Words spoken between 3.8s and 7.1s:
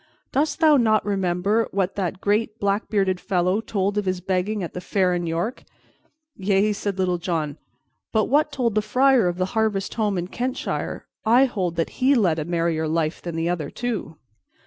of his begging at the fair in York?" "Yea," said